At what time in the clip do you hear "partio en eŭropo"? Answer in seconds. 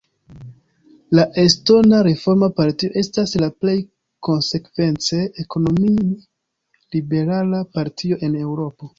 7.77-8.89